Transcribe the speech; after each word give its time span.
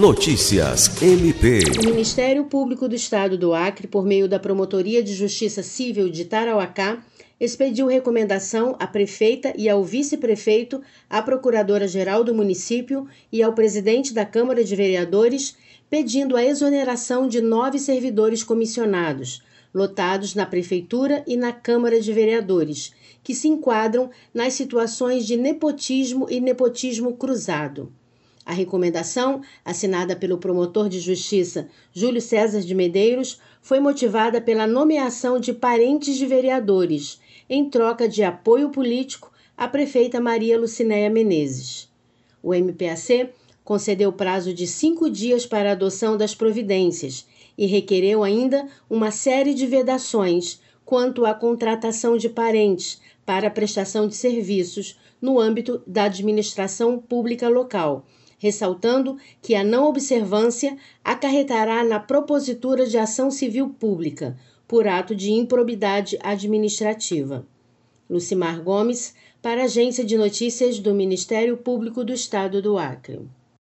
Notícias 0.00 1.02
MP. 1.02 1.60
O 1.78 1.84
Ministério 1.84 2.46
Público 2.46 2.88
do 2.88 2.94
Estado 2.94 3.36
do 3.36 3.52
Acre, 3.52 3.86
por 3.86 4.02
meio 4.02 4.26
da 4.26 4.38
Promotoria 4.38 5.02
de 5.02 5.12
Justiça 5.12 5.62
Civil 5.62 6.08
de 6.08 6.24
Tarauacá, 6.24 7.04
expediu 7.38 7.86
recomendação 7.86 8.74
à 8.78 8.86
prefeita 8.86 9.52
e 9.58 9.68
ao 9.68 9.84
vice-prefeito, 9.84 10.80
à 11.10 11.20
procuradora-geral 11.20 12.24
do 12.24 12.34
município 12.34 13.06
e 13.30 13.42
ao 13.42 13.52
presidente 13.52 14.14
da 14.14 14.24
Câmara 14.24 14.64
de 14.64 14.74
Vereadores, 14.74 15.54
pedindo 15.90 16.34
a 16.34 16.42
exoneração 16.42 17.28
de 17.28 17.42
nove 17.42 17.78
servidores 17.78 18.42
comissionados, 18.42 19.42
lotados 19.74 20.34
na 20.34 20.46
prefeitura 20.46 21.22
e 21.26 21.36
na 21.36 21.52
Câmara 21.52 22.00
de 22.00 22.10
Vereadores, 22.10 22.94
que 23.22 23.34
se 23.34 23.48
enquadram 23.48 24.08
nas 24.32 24.54
situações 24.54 25.26
de 25.26 25.36
nepotismo 25.36 26.26
e 26.30 26.40
nepotismo 26.40 27.14
cruzado. 27.18 27.92
A 28.50 28.52
recomendação, 28.52 29.42
assinada 29.64 30.16
pelo 30.16 30.36
promotor 30.36 30.88
de 30.88 30.98
justiça 30.98 31.68
Júlio 31.94 32.20
César 32.20 32.60
de 32.62 32.74
Medeiros, 32.74 33.40
foi 33.62 33.78
motivada 33.78 34.40
pela 34.40 34.66
nomeação 34.66 35.38
de 35.38 35.52
parentes 35.52 36.16
de 36.16 36.26
vereadores, 36.26 37.20
em 37.48 37.70
troca 37.70 38.08
de 38.08 38.24
apoio 38.24 38.70
político 38.70 39.30
à 39.56 39.68
prefeita 39.68 40.20
Maria 40.20 40.58
Lucinéia 40.58 41.08
Menezes. 41.08 41.88
O 42.42 42.52
MPAC 42.52 43.30
concedeu 43.62 44.12
prazo 44.12 44.52
de 44.52 44.66
cinco 44.66 45.08
dias 45.08 45.46
para 45.46 45.68
a 45.68 45.72
adoção 45.74 46.16
das 46.16 46.34
providências 46.34 47.28
e 47.56 47.66
requereu 47.66 48.24
ainda 48.24 48.66
uma 48.90 49.12
série 49.12 49.54
de 49.54 49.64
vedações 49.64 50.60
quanto 50.84 51.24
à 51.24 51.32
contratação 51.32 52.16
de 52.16 52.28
parentes 52.28 53.00
para 53.24 53.46
a 53.46 53.50
prestação 53.52 54.08
de 54.08 54.16
serviços 54.16 54.98
no 55.22 55.38
âmbito 55.38 55.80
da 55.86 56.06
administração 56.06 56.98
pública 56.98 57.48
local 57.48 58.04
ressaltando 58.40 59.18
que 59.40 59.54
a 59.54 59.62
não 59.62 59.84
observância 59.84 60.76
acarretará 61.04 61.84
na 61.84 62.00
propositura 62.00 62.86
de 62.86 62.96
ação 62.98 63.30
civil 63.30 63.68
pública 63.68 64.36
por 64.66 64.88
ato 64.88 65.14
de 65.14 65.30
improbidade 65.30 66.18
administrativa. 66.22 67.46
Lucimar 68.08 68.62
Gomes, 68.62 69.14
para 69.42 69.60
a 69.60 69.64
Agência 69.64 70.04
de 70.04 70.16
Notícias 70.16 70.78
do 70.80 70.94
Ministério 70.94 71.56
Público 71.58 72.02
do 72.02 72.12
Estado 72.12 72.62
do 72.62 72.78
Acre. 72.78 73.20